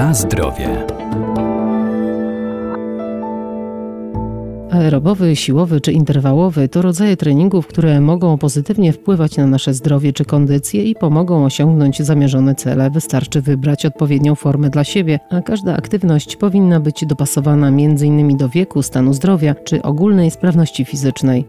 Na 0.00 0.14
zdrowie. 0.14 0.86
Aerobowy, 4.70 5.36
siłowy 5.36 5.80
czy 5.80 5.92
interwałowy 5.92 6.68
to 6.68 6.82
rodzaje 6.82 7.16
treningów, 7.16 7.66
które 7.66 8.00
mogą 8.00 8.38
pozytywnie 8.38 8.92
wpływać 8.92 9.36
na 9.36 9.46
nasze 9.46 9.74
zdrowie 9.74 10.12
czy 10.12 10.24
kondycję 10.24 10.84
i 10.84 10.94
pomogą 10.94 11.44
osiągnąć 11.44 12.02
zamierzone 12.02 12.54
cele. 12.54 12.90
Wystarczy 12.90 13.40
wybrać 13.40 13.86
odpowiednią 13.86 14.34
formę 14.34 14.70
dla 14.70 14.84
siebie, 14.84 15.20
a 15.30 15.40
każda 15.40 15.76
aktywność 15.76 16.36
powinna 16.36 16.80
być 16.80 17.06
dopasowana 17.06 17.68
m.in. 17.68 18.36
do 18.36 18.48
wieku, 18.48 18.82
stanu 18.82 19.12
zdrowia 19.12 19.54
czy 19.54 19.82
ogólnej 19.82 20.30
sprawności 20.30 20.84
fizycznej. 20.84 21.44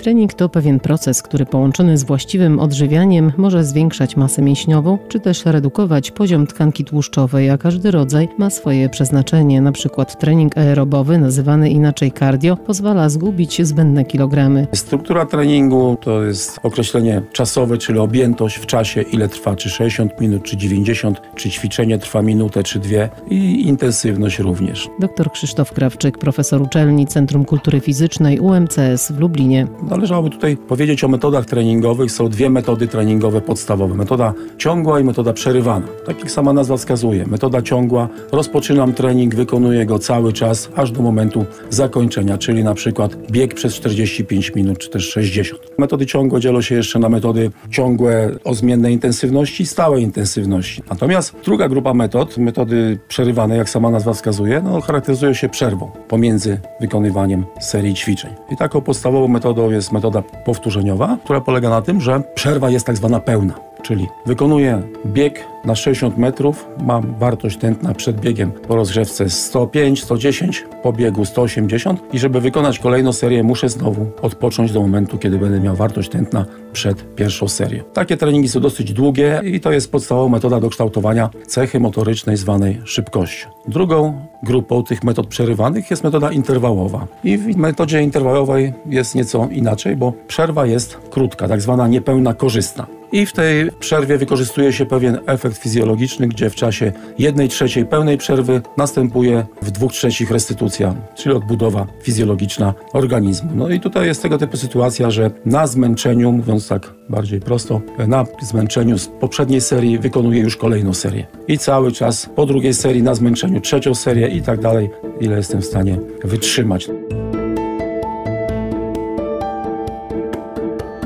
Trening 0.00 0.34
to 0.34 0.48
pewien 0.48 0.80
proces, 0.80 1.22
który 1.22 1.46
połączony 1.46 1.98
z 1.98 2.04
właściwym 2.04 2.60
odżywianiem 2.60 3.32
może 3.36 3.64
zwiększać 3.64 4.16
masę 4.16 4.42
mięśniową, 4.42 4.98
czy 5.08 5.20
też 5.20 5.46
redukować 5.46 6.10
poziom 6.10 6.46
tkanki 6.46 6.84
tłuszczowej, 6.84 7.50
a 7.50 7.58
każdy 7.58 7.90
rodzaj 7.90 8.28
ma 8.38 8.50
swoje 8.50 8.88
przeznaczenie. 8.88 9.60
Na 9.60 9.72
przykład 9.72 10.18
trening 10.18 10.58
aerobowy, 10.58 11.18
nazywany 11.18 11.70
inaczej 11.70 12.12
cardio, 12.12 12.56
pozwala 12.56 13.08
zgubić 13.08 13.66
zbędne 13.66 14.04
kilogramy. 14.04 14.66
Struktura 14.74 15.26
treningu 15.26 15.96
to 16.00 16.22
jest 16.22 16.60
określenie 16.62 17.22
czasowe, 17.32 17.78
czyli 17.78 17.98
objętość 17.98 18.56
w 18.56 18.66
czasie, 18.66 19.02
ile 19.02 19.28
trwa, 19.28 19.56
czy 19.56 19.70
60 19.70 20.20
minut, 20.20 20.42
czy 20.42 20.56
90, 20.56 21.22
czy 21.34 21.50
ćwiczenie 21.50 21.98
trwa 21.98 22.22
minutę, 22.22 22.62
czy 22.62 22.78
dwie 22.78 23.08
i 23.30 23.68
intensywność 23.68 24.38
również. 24.38 24.88
Dr 25.00 25.30
Krzysztof 25.32 25.72
Krawczyk, 25.72 26.18
profesor 26.18 26.62
uczelni 26.62 27.06
Centrum 27.06 27.44
Kultury 27.44 27.80
Fizycznej 27.80 28.38
UMCS 28.38 29.12
w 29.12 29.20
Lublinie. 29.20 29.66
Należałoby 29.90 30.30
tutaj 30.30 30.56
powiedzieć 30.56 31.04
o 31.04 31.08
metodach 31.08 31.46
treningowych. 31.46 32.12
Są 32.12 32.28
dwie 32.28 32.50
metody 32.50 32.88
treningowe 32.88 33.40
podstawowe. 33.40 33.94
Metoda 33.94 34.34
ciągła 34.58 35.00
i 35.00 35.04
metoda 35.04 35.32
przerywana. 35.32 35.86
Tak 36.06 36.18
jak 36.18 36.30
sama 36.30 36.52
nazwa 36.52 36.76
wskazuje. 36.76 37.26
Metoda 37.26 37.62
ciągła, 37.62 38.08
rozpoczynam 38.32 38.92
trening, 38.92 39.34
wykonuję 39.34 39.86
go 39.86 39.98
cały 39.98 40.32
czas, 40.32 40.70
aż 40.76 40.90
do 40.90 41.02
momentu 41.02 41.44
zakończenia, 41.70 42.38
czyli 42.38 42.64
na 42.64 42.74
przykład 42.74 43.16
bieg 43.30 43.54
przez 43.54 43.74
45 43.74 44.54
minut, 44.54 44.78
czy 44.78 44.90
też 44.90 45.08
60. 45.08 45.60
Metody 45.78 46.06
ciągłe 46.06 46.40
dzielą 46.40 46.62
się 46.62 46.74
jeszcze 46.74 46.98
na 46.98 47.08
metody 47.08 47.50
ciągłe 47.70 48.30
o 48.44 48.54
zmiennej 48.54 48.92
intensywności 48.92 49.62
i 49.62 49.66
stałej 49.66 50.02
intensywności. 50.02 50.82
Natomiast 50.90 51.34
druga 51.44 51.68
grupa 51.68 51.94
metod, 51.94 52.38
metody 52.38 52.98
przerywane, 53.08 53.56
jak 53.56 53.70
sama 53.70 53.90
nazwa 53.90 54.12
wskazuje, 54.12 54.62
no, 54.64 54.80
charakteryzują 54.80 55.34
się 55.34 55.48
przerwą 55.48 55.90
pomiędzy 56.08 56.60
wykonywaniem 56.80 57.44
serii 57.60 57.94
ćwiczeń. 57.94 58.30
I 58.52 58.56
taką 58.56 58.80
podstawową 58.80 59.28
metodą 59.28 59.70
jest 59.70 59.79
jest 59.80 59.92
metoda 59.92 60.22
powtórzeniowa, 60.44 61.18
która 61.24 61.40
polega 61.40 61.70
na 61.70 61.82
tym, 61.82 62.00
że 62.00 62.20
przerwa 62.34 62.70
jest 62.70 62.86
tak 62.86 62.96
zwana 62.96 63.20
pełna. 63.20 63.69
Czyli 63.82 64.08
wykonuję 64.26 64.82
bieg 65.06 65.44
na 65.64 65.74
60 65.74 66.18
metrów, 66.18 66.66
mam 66.82 67.14
wartość 67.18 67.58
tętna 67.58 67.94
przed 67.94 68.20
biegiem 68.20 68.52
po 68.52 68.76
rozgrzewce 68.76 69.30
105, 69.30 70.02
110, 70.02 70.64
po 70.82 70.92
biegu 70.92 71.24
180 71.24 72.00
i 72.12 72.18
żeby 72.18 72.40
wykonać 72.40 72.78
kolejną 72.78 73.12
serię 73.12 73.42
muszę 73.42 73.68
znowu 73.68 74.06
odpocząć 74.22 74.72
do 74.72 74.80
momentu, 74.80 75.18
kiedy 75.18 75.38
będę 75.38 75.60
miał 75.60 75.76
wartość 75.76 76.08
tętna 76.08 76.44
przed 76.72 77.14
pierwszą 77.14 77.48
serią. 77.48 77.84
Takie 77.92 78.16
treningi 78.16 78.48
są 78.48 78.60
dosyć 78.60 78.92
długie 78.92 79.40
i 79.44 79.60
to 79.60 79.72
jest 79.72 79.92
podstawowa 79.92 80.28
metoda 80.28 80.60
do 80.60 80.70
kształtowania 80.70 81.30
cechy 81.46 81.80
motorycznej 81.80 82.36
zwanej 82.36 82.80
szybkością. 82.84 83.48
Drugą 83.68 84.26
grupą 84.42 84.82
tych 84.82 85.04
metod 85.04 85.26
przerywanych 85.26 85.90
jest 85.90 86.04
metoda 86.04 86.32
interwałowa. 86.32 87.06
I 87.24 87.38
w 87.38 87.56
metodzie 87.56 88.02
interwałowej 88.02 88.72
jest 88.86 89.14
nieco 89.14 89.48
inaczej, 89.52 89.96
bo 89.96 90.12
przerwa 90.26 90.66
jest 90.66 90.98
krótka, 91.10 91.48
tak 91.48 91.60
zwana 91.60 91.88
niepełna 91.88 92.34
korzystna. 92.34 92.99
I 93.12 93.26
w 93.26 93.32
tej 93.32 93.70
przerwie 93.80 94.18
wykorzystuje 94.18 94.72
się 94.72 94.86
pewien 94.86 95.18
efekt 95.26 95.58
fizjologiczny, 95.58 96.28
gdzie 96.28 96.50
w 96.50 96.54
czasie 96.54 96.92
jednej 97.18 97.48
trzeciej 97.48 97.86
pełnej 97.86 98.18
przerwy 98.18 98.62
następuje 98.76 99.46
w 99.62 99.70
dwóch 99.70 99.92
trzecich 99.92 100.30
restytucja, 100.30 100.94
czyli 101.14 101.34
odbudowa 101.34 101.86
fizjologiczna 102.02 102.74
organizmu. 102.92 103.50
No 103.54 103.68
i 103.68 103.80
tutaj 103.80 104.06
jest 104.06 104.22
tego 104.22 104.38
typu 104.38 104.56
sytuacja, 104.56 105.10
że 105.10 105.30
na 105.44 105.66
zmęczeniu, 105.66 106.32
mówiąc 106.32 106.68
tak 106.68 106.94
bardziej 107.08 107.40
prosto, 107.40 107.80
na 108.08 108.24
zmęczeniu 108.42 108.98
z 108.98 109.08
poprzedniej 109.08 109.60
serii 109.60 109.98
wykonuje 109.98 110.40
już 110.40 110.56
kolejną 110.56 110.94
serię. 110.94 111.26
I 111.48 111.58
cały 111.58 111.92
czas 111.92 112.30
po 112.36 112.46
drugiej 112.46 112.74
serii 112.74 113.02
na 113.02 113.14
zmęczeniu 113.14 113.60
trzecią 113.60 113.94
serię 113.94 114.28
i 114.28 114.42
tak 114.42 114.60
dalej, 114.60 114.90
ile 115.20 115.36
jestem 115.36 115.60
w 115.60 115.66
stanie 115.66 115.98
wytrzymać. 116.24 116.90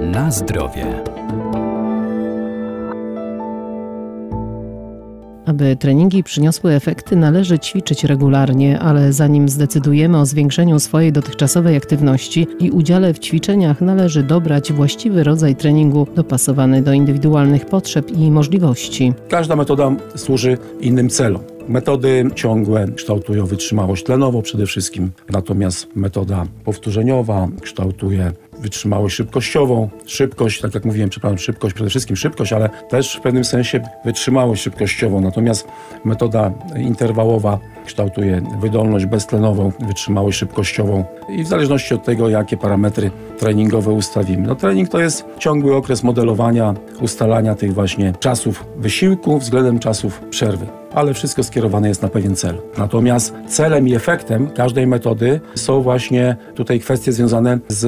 Na 0.00 0.30
zdrowie. 0.30 1.17
Aby 5.48 5.76
treningi 5.76 6.22
przyniosły 6.22 6.72
efekty, 6.72 7.16
należy 7.16 7.58
ćwiczyć 7.58 8.04
regularnie, 8.04 8.78
ale 8.80 9.12
zanim 9.12 9.48
zdecydujemy 9.48 10.18
o 10.18 10.26
zwiększeniu 10.26 10.80
swojej 10.80 11.12
dotychczasowej 11.12 11.76
aktywności 11.76 12.46
i 12.60 12.70
udziale 12.70 13.14
w 13.14 13.18
ćwiczeniach, 13.18 13.80
należy 13.80 14.22
dobrać 14.22 14.72
właściwy 14.72 15.24
rodzaj 15.24 15.56
treningu 15.56 16.06
dopasowany 16.14 16.82
do 16.82 16.92
indywidualnych 16.92 17.66
potrzeb 17.66 18.10
i 18.10 18.30
możliwości. 18.30 19.12
Każda 19.28 19.56
metoda 19.56 19.90
służy 20.16 20.58
innym 20.80 21.08
celom. 21.08 21.42
Metody 21.68 22.30
ciągłe 22.34 22.88
kształtują 22.96 23.46
wytrzymałość 23.46 24.04
tlenową 24.04 24.42
przede 24.42 24.66
wszystkim, 24.66 25.10
natomiast 25.30 25.96
metoda 25.96 26.46
powtórzeniowa 26.64 27.48
kształtuje 27.60 28.32
wytrzymałość 28.60 29.16
szybkościową. 29.16 29.88
Szybkość, 30.06 30.60
tak 30.60 30.74
jak 30.74 30.84
mówiłem, 30.84 31.10
przepraszam, 31.10 31.38
szybkość, 31.38 31.74
przede 31.74 31.90
wszystkim 31.90 32.16
szybkość, 32.16 32.52
ale 32.52 32.70
też 32.88 33.16
w 33.16 33.20
pewnym 33.20 33.44
sensie 33.44 33.80
wytrzymałość 34.04 34.62
szybkościową. 34.62 35.20
Natomiast 35.20 35.68
metoda 36.04 36.52
interwałowa 36.76 37.58
kształtuje 37.86 38.42
wydolność 38.60 39.06
beztlenową, 39.06 39.72
wytrzymałość 39.86 40.38
szybkościową 40.38 41.04
i 41.28 41.44
w 41.44 41.46
zależności 41.46 41.94
od 41.94 42.04
tego, 42.04 42.28
jakie 42.28 42.56
parametry 42.56 43.10
treningowe 43.38 43.92
ustawimy. 43.92 44.46
No, 44.46 44.54
trening 44.54 44.88
to 44.88 45.00
jest 45.00 45.24
ciągły 45.38 45.76
okres 45.76 46.02
modelowania, 46.02 46.74
ustalania 47.00 47.54
tych 47.54 47.74
właśnie 47.74 48.12
czasów 48.20 48.64
wysiłku 48.76 49.38
względem 49.38 49.78
czasów 49.78 50.20
przerwy 50.30 50.66
ale 50.94 51.14
wszystko 51.14 51.42
skierowane 51.42 51.88
jest 51.88 52.02
na 52.02 52.08
pewien 52.08 52.36
cel. 52.36 52.58
Natomiast 52.78 53.34
celem 53.46 53.88
i 53.88 53.94
efektem 53.94 54.50
każdej 54.50 54.86
metody 54.86 55.40
są 55.54 55.82
właśnie 55.82 56.36
tutaj 56.54 56.80
kwestie 56.80 57.12
związane 57.12 57.58
z 57.68 57.86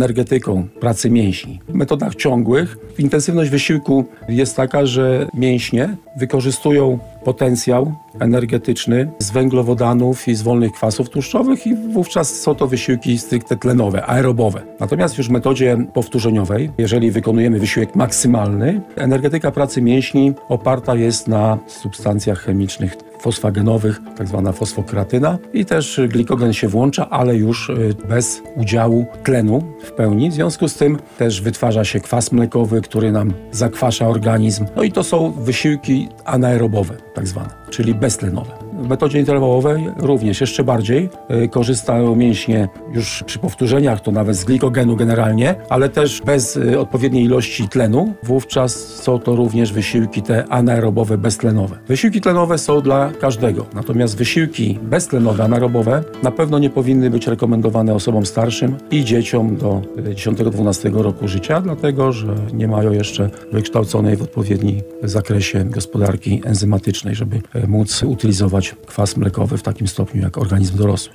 energetyką 0.00 0.68
pracy 0.80 1.10
mięśni. 1.10 1.60
W 1.68 1.74
metodach 1.74 2.14
ciągłych 2.14 2.76
intensywność 2.98 3.50
wysiłku 3.50 4.04
jest 4.28 4.56
taka, 4.56 4.86
że 4.86 5.26
mięśnie 5.34 5.96
wykorzystują 6.16 6.98
potencjał 7.24 7.94
energetyczny 8.20 9.10
z 9.18 9.30
węglowodanów 9.30 10.28
i 10.28 10.34
z 10.34 10.42
wolnych 10.42 10.72
kwasów 10.72 11.10
tłuszczowych 11.10 11.66
i 11.66 11.74
wówczas 11.74 12.40
są 12.40 12.54
to 12.54 12.66
wysiłki 12.66 13.18
stricte 13.18 13.56
tlenowe, 13.56 14.06
aerobowe. 14.06 14.62
Natomiast 14.80 15.18
już 15.18 15.28
w 15.28 15.30
metodzie 15.30 15.76
powtórzeniowej, 15.94 16.70
jeżeli 16.78 17.10
wykonujemy 17.10 17.58
wysiłek 17.58 17.96
maksymalny, 17.96 18.80
energetyka 18.96 19.50
pracy 19.50 19.82
mięśni 19.82 20.32
oparta 20.48 20.94
jest 20.94 21.28
na 21.28 21.58
substancjach 21.66 22.38
chemicznych 22.38 23.09
fosfagenowych, 23.20 24.00
tak 24.16 24.28
zwana 24.28 24.52
fosfokreatyna 24.52 25.38
i 25.52 25.64
też 25.64 26.00
glikogen 26.08 26.52
się 26.52 26.68
włącza, 26.68 27.10
ale 27.10 27.36
już 27.36 27.68
y, 27.68 27.94
bez 28.08 28.42
udziału 28.56 29.06
tlenu 29.24 29.62
w 29.84 29.92
pełni. 29.92 30.30
W 30.30 30.34
związku 30.34 30.68
z 30.68 30.74
tym 30.74 30.98
też 31.18 31.40
wytwarza 31.40 31.84
się 31.84 32.00
kwas 32.00 32.32
mlekowy, 32.32 32.80
który 32.80 33.12
nam 33.12 33.32
zakwasza 33.52 34.08
organizm. 34.08 34.66
No 34.76 34.82
i 34.82 34.92
to 34.92 35.04
są 35.04 35.32
wysiłki 35.32 36.08
anaerobowe, 36.24 36.94
tak 37.14 37.28
zwane, 37.28 37.50
czyli 37.70 37.94
beztlenowe. 37.94 38.59
W 38.80 38.88
metodzie 38.88 39.18
interwałowej 39.18 39.90
również 39.96 40.40
jeszcze 40.40 40.64
bardziej 40.64 41.08
y, 41.44 41.48
korzystają 41.48 42.16
mięśnie 42.16 42.68
już 42.92 43.24
przy 43.26 43.38
powtórzeniach, 43.38 44.00
to 44.00 44.12
nawet 44.12 44.36
z 44.36 44.44
glikogenu 44.44 44.96
generalnie, 44.96 45.54
ale 45.68 45.88
też 45.88 46.22
bez 46.22 46.56
y, 46.56 46.80
odpowiedniej 46.80 47.24
ilości 47.24 47.68
tlenu. 47.68 48.14
Wówczas 48.22 48.76
są 48.76 49.18
to 49.18 49.36
również 49.36 49.72
wysiłki 49.72 50.22
te 50.22 50.44
anaerobowe, 50.48 51.18
beztlenowe. 51.18 51.78
Wysiłki 51.88 52.20
tlenowe 52.20 52.58
są 52.58 52.80
dla 52.80 53.10
każdego, 53.20 53.66
natomiast 53.74 54.16
wysiłki 54.16 54.78
beztlenowe, 54.82 55.44
anaerobowe 55.44 56.04
na 56.22 56.30
pewno 56.30 56.58
nie 56.58 56.70
powinny 56.70 57.10
być 57.10 57.26
rekomendowane 57.26 57.94
osobom 57.94 58.26
starszym 58.26 58.76
i 58.90 59.04
dzieciom 59.04 59.56
do 59.56 59.82
10-12 59.96 60.98
y, 60.98 61.02
roku 61.02 61.28
życia, 61.28 61.60
dlatego 61.60 62.12
że 62.12 62.34
nie 62.52 62.68
mają 62.68 62.92
jeszcze 62.92 63.30
wykształconej 63.52 64.16
w 64.16 64.22
odpowiednim 64.22 64.80
zakresie 65.02 65.64
gospodarki 65.64 66.42
enzymatycznej, 66.44 67.14
żeby 67.14 67.40
móc 67.68 68.02
utylizować 68.02 68.69
kwas 68.86 69.16
mlekowy 69.16 69.58
w 69.58 69.62
takim 69.62 69.88
stopniu 69.88 70.22
jak 70.22 70.38
organizm 70.38 70.76
dorosły. 70.76 71.12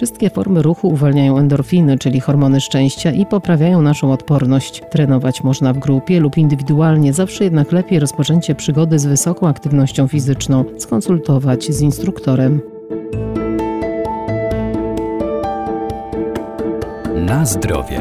Wszystkie 0.00 0.30
formy 0.30 0.62
ruchu 0.62 0.88
uwalniają 0.88 1.38
endorfiny, 1.38 1.98
czyli 1.98 2.20
hormony 2.20 2.60
szczęścia 2.60 3.12
i 3.12 3.26
poprawiają 3.26 3.82
naszą 3.82 4.12
odporność. 4.12 4.82
Trenować 4.90 5.44
można 5.44 5.72
w 5.72 5.78
grupie 5.78 6.20
lub 6.20 6.38
indywidualnie, 6.38 7.12
zawsze 7.12 7.44
jednak 7.44 7.72
lepiej 7.72 7.98
rozpoczęcie 7.98 8.54
przygody 8.54 8.98
z 8.98 9.06
wysoką 9.06 9.48
aktywnością 9.48 10.08
fizyczną, 10.08 10.64
skonsultować 10.78 11.64
z 11.64 11.80
instruktorem. 11.80 12.60
Na 17.14 17.46
zdrowie. 17.46 18.00